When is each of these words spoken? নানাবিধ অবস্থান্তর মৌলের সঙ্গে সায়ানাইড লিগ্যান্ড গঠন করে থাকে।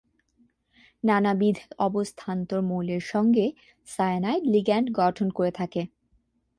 নানাবিধ 1.03 1.57
অবস্থান্তর 1.79 2.59
মৌলের 2.61 3.03
সঙ্গে 3.11 3.45
সায়ানাইড 3.87 4.43
লিগ্যান্ড 4.45 4.87
গঠন 4.93 5.27
করে 5.29 5.51
থাকে। 5.51 5.81